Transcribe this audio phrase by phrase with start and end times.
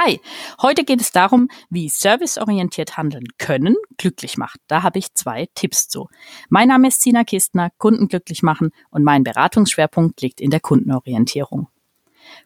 [0.00, 0.20] Hi,
[0.62, 4.60] heute geht es darum, wie serviceorientiert handeln können glücklich macht.
[4.68, 6.08] Da habe ich zwei Tipps zu.
[6.48, 11.66] Mein Name ist Sina Kistner, Kunden glücklich machen und mein Beratungsschwerpunkt liegt in der Kundenorientierung.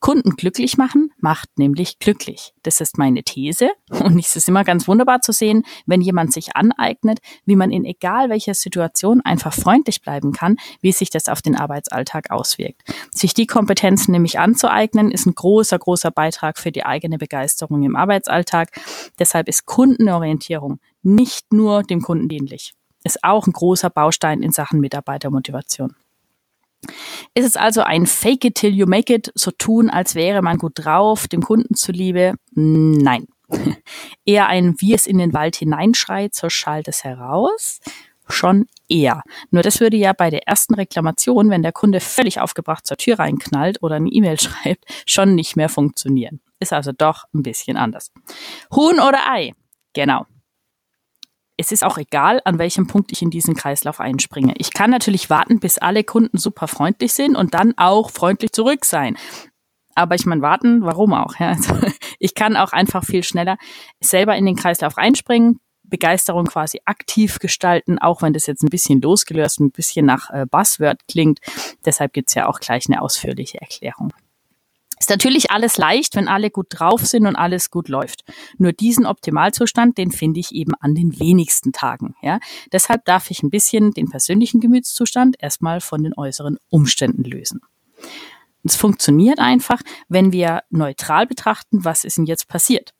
[0.00, 2.54] Kunden glücklich machen macht nämlich glücklich.
[2.62, 3.70] Das ist meine These.
[3.90, 7.84] Und es ist immer ganz wunderbar zu sehen, wenn jemand sich aneignet, wie man in
[7.84, 12.82] egal welcher Situation einfach freundlich bleiben kann, wie sich das auf den Arbeitsalltag auswirkt.
[13.12, 17.96] Sich die Kompetenzen nämlich anzueignen, ist ein großer, großer Beitrag für die eigene Begeisterung im
[17.96, 18.70] Arbeitsalltag.
[19.18, 22.74] Deshalb ist Kundenorientierung nicht nur dem Kunden dienlich.
[23.04, 25.94] Ist auch ein großer Baustein in Sachen Mitarbeitermotivation.
[27.34, 30.58] Ist es also ein Fake it till you make it, so tun, als wäre man
[30.58, 32.34] gut drauf, dem Kunden zuliebe?
[32.52, 33.26] Nein.
[34.24, 37.80] eher ein wie es in den Wald hineinschreit, so schallt es heraus.
[38.30, 39.22] Schon eher.
[39.50, 43.18] Nur das würde ja bei der ersten Reklamation, wenn der Kunde völlig aufgebracht zur Tür
[43.18, 46.40] reinknallt oder eine E-Mail schreibt, schon nicht mehr funktionieren.
[46.60, 48.12] Ist also doch ein bisschen anders.
[48.74, 49.54] Huhn oder Ei?
[49.94, 50.26] Genau
[51.58, 54.54] es ist auch egal, an welchem Punkt ich in diesen Kreislauf einspringe.
[54.58, 58.84] Ich kann natürlich warten, bis alle Kunden super freundlich sind und dann auch freundlich zurück
[58.84, 59.18] sein.
[59.96, 61.34] Aber ich meine, warten, warum auch?
[61.40, 61.48] Ja?
[61.48, 61.76] Also,
[62.20, 63.58] ich kann auch einfach viel schneller
[64.00, 69.00] selber in den Kreislauf einspringen, Begeisterung quasi aktiv gestalten, auch wenn das jetzt ein bisschen
[69.00, 71.40] losgelöst, ein bisschen nach äh, Buzzword klingt.
[71.84, 74.12] Deshalb gibt's ja auch gleich eine ausführliche Erklärung.
[75.00, 78.24] Ist natürlich alles leicht, wenn alle gut drauf sind und alles gut läuft.
[78.58, 82.14] Nur diesen Optimalzustand, den finde ich eben an den wenigsten Tagen.
[82.22, 82.40] Ja?
[82.72, 87.60] Deshalb darf ich ein bisschen den persönlichen Gemütszustand erstmal von den äußeren Umständen lösen.
[88.64, 92.92] Es funktioniert einfach, wenn wir neutral betrachten, was ist denn jetzt passiert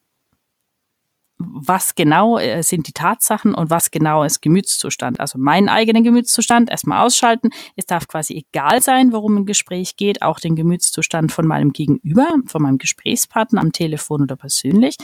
[1.52, 5.20] was genau äh, sind die Tatsachen und was genau ist Gemütszustand.
[5.20, 7.50] Also meinen eigenen Gemütszustand erstmal ausschalten.
[7.76, 12.28] Es darf quasi egal sein, worum ein Gespräch geht, auch den Gemütszustand von meinem Gegenüber,
[12.46, 14.96] von meinem Gesprächspartner am Telefon oder persönlich.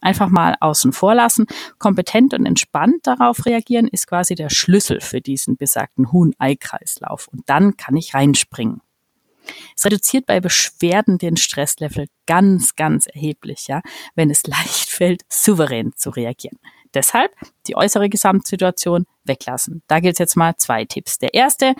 [0.00, 1.46] Einfach mal außen vor lassen.
[1.78, 7.28] Kompetent und entspannt darauf reagieren ist quasi der Schlüssel für diesen besagten Huhn-Ei-Kreislauf.
[7.28, 8.80] Und dann kann ich reinspringen.
[9.76, 13.82] Es reduziert bei Beschwerden den Stresslevel ganz, ganz erheblich, ja,
[14.14, 16.58] wenn es leicht fällt, souverän zu reagieren.
[16.94, 17.32] Deshalb
[17.66, 19.82] die äußere Gesamtsituation weglassen.
[19.86, 21.18] Da gilt es jetzt mal zwei Tipps.
[21.18, 21.74] Der erste,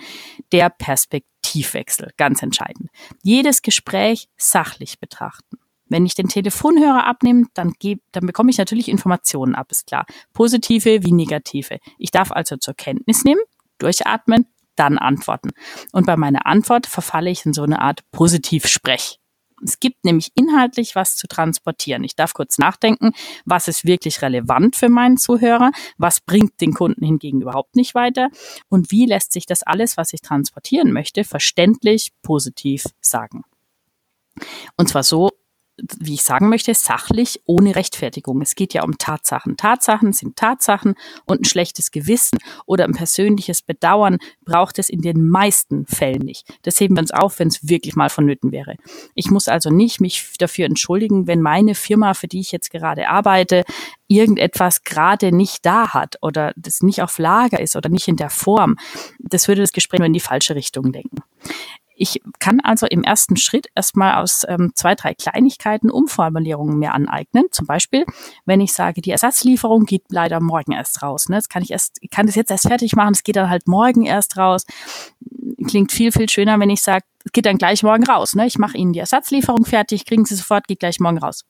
[0.51, 2.89] der Perspektivwechsel, ganz entscheidend.
[3.21, 5.57] Jedes Gespräch sachlich betrachten.
[5.85, 10.05] Wenn ich den Telefonhörer abnehme, dann, geb, dann bekomme ich natürlich Informationen ab, ist klar.
[10.33, 11.77] Positive wie negative.
[11.99, 13.41] Ich darf also zur Kenntnis nehmen,
[13.77, 15.51] durchatmen dann antworten.
[15.91, 19.19] Und bei meiner Antwort verfalle ich in so eine Art Positiv-Sprech.
[19.63, 22.03] Es gibt nämlich inhaltlich was zu transportieren.
[22.03, 23.13] Ich darf kurz nachdenken,
[23.45, 28.29] was ist wirklich relevant für meinen Zuhörer, was bringt den Kunden hingegen überhaupt nicht weiter
[28.69, 33.43] und wie lässt sich das alles, was ich transportieren möchte, verständlich positiv sagen.
[34.75, 35.29] Und zwar so,
[35.99, 38.41] wie ich sagen möchte, sachlich, ohne Rechtfertigung.
[38.41, 39.57] Es geht ja um Tatsachen.
[39.57, 40.95] Tatsachen sind Tatsachen
[41.25, 46.47] und ein schlechtes Gewissen oder ein persönliches Bedauern braucht es in den meisten Fällen nicht.
[46.63, 48.75] Das heben wir uns auf, wenn es wirklich mal vonnöten wäre.
[49.15, 53.09] Ich muss also nicht mich dafür entschuldigen, wenn meine Firma, für die ich jetzt gerade
[53.09, 53.63] arbeite,
[54.07, 58.29] irgendetwas gerade nicht da hat oder das nicht auf Lager ist oder nicht in der
[58.29, 58.77] Form.
[59.19, 61.23] Das würde das Gespräch nur in die falsche Richtung lenken.
[61.95, 67.45] Ich kann also im ersten Schritt erstmal aus ähm, zwei, drei Kleinigkeiten Umformulierungen mir aneignen.
[67.51, 68.05] Zum Beispiel,
[68.45, 71.29] wenn ich sage, die Ersatzlieferung geht leider morgen erst raus.
[71.29, 71.35] Ne?
[71.35, 73.67] Das kann ich erst, ich kann das jetzt erst fertig machen, es geht dann halt
[73.67, 74.65] morgen erst raus.
[75.67, 78.35] Klingt viel, viel schöner, wenn ich sage, es geht dann gleich morgen raus.
[78.35, 78.45] Ne?
[78.47, 81.45] Ich mache Ihnen die Ersatzlieferung fertig, kriegen Sie sofort, geht gleich morgen raus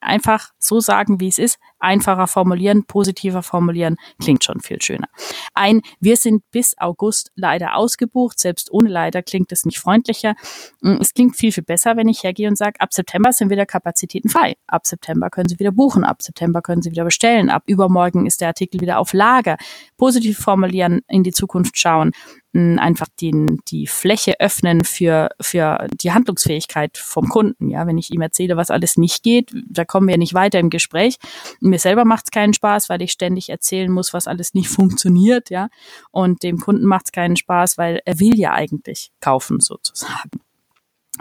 [0.00, 5.08] einfach so sagen, wie es ist, einfacher formulieren, positiver formulieren, klingt schon viel schöner.
[5.54, 10.34] Ein, wir sind bis August leider ausgebucht, selbst ohne leider klingt es nicht freundlicher.
[10.80, 13.66] Mm, es klingt viel, viel besser, wenn ich hergehe und sage, ab September sind wieder
[13.66, 14.56] Kapazitäten frei.
[14.66, 18.40] Ab September können Sie wieder buchen, ab September können Sie wieder bestellen, ab übermorgen ist
[18.40, 19.56] der Artikel wieder auf Lager.
[19.96, 22.12] Positiv formulieren, in die Zukunft schauen
[22.52, 27.70] einfach den, die Fläche öffnen für, für die Handlungsfähigkeit vom Kunden.
[27.70, 30.70] Ja, wenn ich ihm erzähle, was alles nicht geht, da kommen wir nicht weiter im
[30.70, 31.16] Gespräch.
[31.60, 35.50] Mir selber macht es keinen Spaß, weil ich ständig erzählen muss, was alles nicht funktioniert,
[35.50, 35.68] ja.
[36.10, 40.39] Und dem Kunden macht es keinen Spaß, weil er will ja eigentlich kaufen, sozusagen.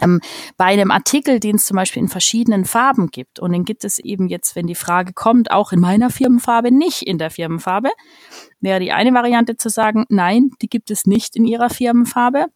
[0.01, 0.21] Ähm,
[0.57, 3.99] bei einem Artikel, den es zum Beispiel in verschiedenen Farben gibt, und den gibt es
[3.99, 7.89] eben jetzt, wenn die Frage kommt, auch in meiner Firmenfarbe, nicht in der Firmenfarbe,
[8.59, 12.47] wäre die eine Variante zu sagen, nein, die gibt es nicht in ihrer Firmenfarbe.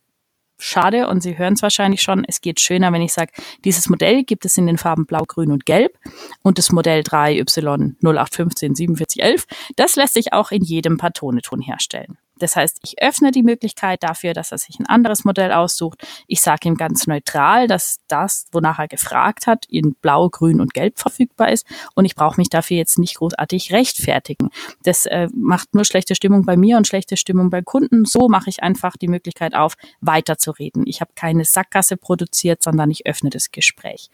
[0.60, 3.31] Schade, und Sie hören es wahrscheinlich schon, es geht schöner, wenn ich sage,
[3.66, 5.98] dieses Modell gibt es in den Farben Blau, Grün und Gelb
[6.42, 12.18] und das Modell 3Y 0815 4711, das lässt sich auch in jedem Pantone-Ton herstellen.
[12.39, 16.06] Das heißt, ich öffne die Möglichkeit dafür, dass er sich ein anderes Modell aussucht.
[16.27, 20.74] Ich sage ihm ganz neutral, dass das, wonach er gefragt hat, in Blau, Grün und
[20.74, 21.65] Gelb verfügbar ist.
[21.95, 24.50] Und ich brauche mich dafür jetzt nicht großartig rechtfertigen.
[24.83, 28.06] Das äh, macht nur schlechte Stimmung bei mir und schlechte Stimmung bei Kunden.
[28.06, 30.86] So mache ich einfach die Möglichkeit auf, weiterzureden.
[30.88, 34.09] Ich habe keine Sackgasse produziert, sondern ich öffne das Gespräch.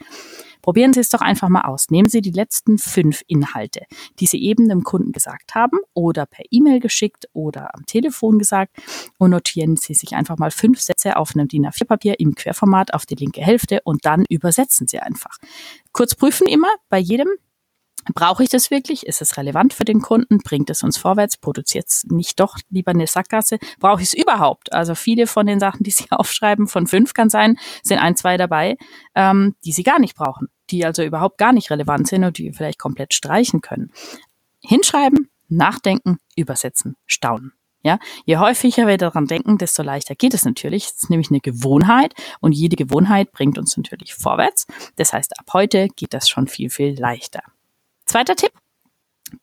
[0.62, 1.90] Probieren Sie es doch einfach mal aus.
[1.90, 3.82] Nehmen Sie die letzten fünf Inhalte,
[4.20, 8.78] die Sie eben dem Kunden gesagt haben oder per E-Mail geschickt oder am Telefon gesagt
[9.18, 13.06] und notieren Sie sich einfach mal fünf Sätze auf einem DIN A4-Papier im Querformat auf
[13.06, 15.38] die linke Hälfte und dann übersetzen Sie einfach.
[15.92, 17.30] Kurz prüfen immer bei jedem
[18.14, 19.06] Brauche ich das wirklich?
[19.06, 20.40] Ist es relevant für den Kunden?
[20.40, 21.38] Bringt es uns vorwärts?
[21.38, 23.60] Produziert es nicht doch lieber eine Sackgasse?
[23.80, 24.74] Brauche ich es überhaupt?
[24.74, 28.38] Also viele von den Sachen, die Sie aufschreiben, von fünf kann sein, sind ein, zwei
[28.38, 28.78] dabei,
[29.16, 32.52] ähm, die Sie gar nicht brauchen, die also überhaupt gar nicht relevant sind und die
[32.52, 33.92] vielleicht komplett streichen können.
[34.62, 37.54] Hinschreiben, nachdenken, übersetzen, staunen.
[37.82, 40.86] Ja, je häufiger wir daran denken, desto leichter geht es natürlich.
[40.86, 44.68] Es ist nämlich eine Gewohnheit und jede Gewohnheit bringt uns natürlich vorwärts.
[44.98, 47.42] Das heißt, ab heute geht das schon viel, viel leichter.
[48.10, 48.54] Zweiter Tipp.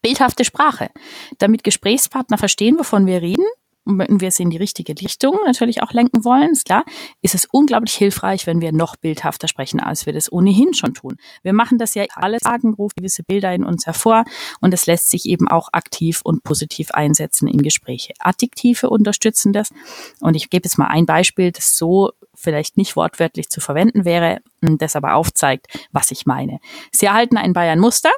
[0.02, 0.90] Bildhafte Sprache.
[1.38, 3.44] Damit Gesprächspartner verstehen, wovon wir reden,
[3.84, 6.84] und wenn wir es in die richtige Richtung natürlich auch lenken wollen, ist klar,
[7.22, 11.16] ist es unglaublich hilfreich, wenn wir noch bildhafter sprechen, als wir das ohnehin schon tun.
[11.44, 14.24] Wir machen das ja alles, sagen, ruft gewisse Bilder in uns hervor
[14.60, 18.14] und es lässt sich eben auch aktiv und positiv einsetzen in Gespräche.
[18.18, 19.70] Adjektive unterstützen das
[20.18, 24.40] und ich gebe jetzt mal ein Beispiel, das so vielleicht nicht wortwörtlich zu verwenden wäre,
[24.60, 26.58] das aber aufzeigt, was ich meine.
[26.90, 28.10] Sie erhalten ein Bayern-Muster,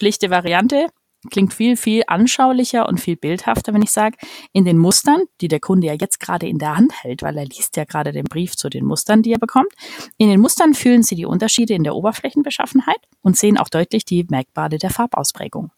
[0.00, 0.86] schlichte Variante,
[1.30, 4.16] klingt viel, viel anschaulicher und viel bildhafter, wenn ich sage,
[4.52, 7.44] in den Mustern, die der Kunde ja jetzt gerade in der Hand hält, weil er
[7.44, 9.72] liest ja gerade den Brief zu den Mustern, die er bekommt.
[10.16, 14.26] In den Mustern fühlen Sie die Unterschiede in der Oberflächenbeschaffenheit und sehen auch deutlich die
[14.30, 15.70] Merkmale der Farbausprägung.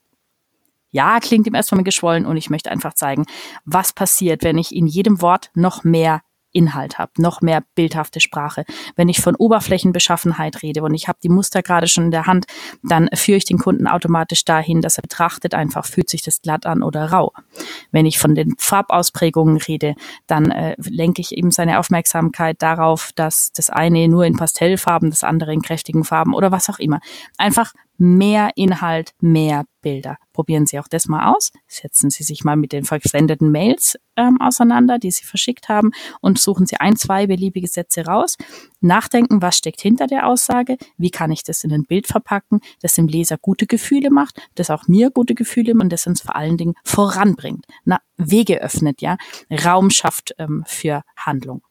[0.93, 3.25] Ja, klingt ihm erstmal geschwollen und ich möchte einfach zeigen,
[3.65, 6.23] was passiert, wenn ich in jedem Wort noch mehr
[6.53, 8.65] Inhalt habe, noch mehr bildhafte Sprache.
[8.97, 12.47] Wenn ich von Oberflächenbeschaffenheit rede und ich habe die Muster gerade schon in der Hand,
[12.83, 16.67] dann führe ich den Kunden automatisch dahin, dass er betrachtet einfach, fühlt sich das glatt
[16.67, 17.33] an oder rau.
[17.91, 19.95] Wenn ich von den Farbausprägungen rede,
[20.27, 25.25] dann äh, lenke ich eben seine Aufmerksamkeit darauf, dass das eine nur in Pastellfarben, das
[25.25, 27.01] andere in kräftigen Farben oder was auch immer.
[27.39, 30.17] Einfach mehr Inhalt, mehr Bilder.
[30.33, 31.53] Probieren Sie auch das mal aus.
[31.67, 35.91] Setzen Sie sich mal mit den verwendeten Mails ähm, auseinander, die Sie verschickt haben
[36.21, 38.37] und suchen Sie ein, zwei beliebige Sätze raus.
[38.81, 40.77] Nachdenken, was steckt hinter der Aussage?
[40.97, 44.71] Wie kann ich das in ein Bild verpacken, das dem Leser gute Gefühle macht, das
[44.71, 47.67] auch mir gute Gefühle und das uns vor allen Dingen voranbringt.
[47.85, 49.17] Na, Wege öffnet, ja,
[49.51, 51.63] Raum schafft ähm, für Handlung.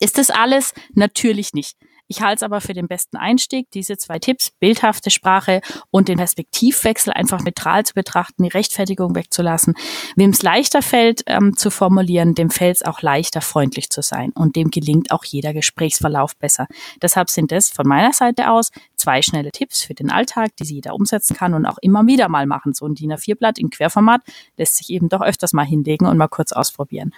[0.00, 0.74] Ist das alles?
[0.94, 1.76] Natürlich nicht.
[2.14, 6.18] Ich halte es aber für den besten Einstieg, diese zwei Tipps, bildhafte Sprache und den
[6.18, 9.74] Perspektivwechsel einfach neutral zu betrachten, die Rechtfertigung wegzulassen.
[10.14, 14.30] Wem es leichter fällt ähm, zu formulieren, dem fällt es auch leichter, freundlich zu sein.
[14.32, 16.68] Und dem gelingt auch jeder Gesprächsverlauf besser.
[17.02, 20.76] Deshalb sind es von meiner Seite aus zwei schnelle Tipps für den Alltag, die sie
[20.76, 22.74] jeder umsetzen kann und auch immer wieder mal machen.
[22.74, 24.20] So ein DIN A4-Blatt in Querformat
[24.56, 27.12] lässt sich eben doch öfters mal hinlegen und mal kurz ausprobieren.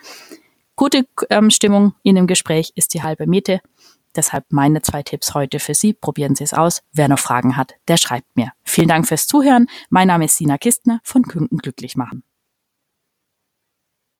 [0.74, 3.60] Gute ähm, Stimmung in dem Gespräch ist die halbe Miete.
[4.16, 5.92] Deshalb meine zwei Tipps heute für Sie.
[5.92, 6.82] Probieren Sie es aus.
[6.92, 8.52] Wer noch Fragen hat, der schreibt mir.
[8.64, 9.68] Vielen Dank fürs Zuhören.
[9.90, 12.24] Mein Name ist Sina Kistner von Kunden glücklich machen.